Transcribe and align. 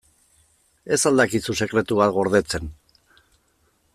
Ez 0.97 0.99
al 1.09 1.21
dakizu 1.23 1.55
sekretu 1.59 1.99
bat 2.01 2.17
gordetzen? 2.17 2.75